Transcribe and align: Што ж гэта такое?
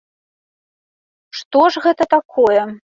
Што 1.43 1.61
ж 1.75 1.87
гэта 1.87 2.03
такое? 2.17 2.61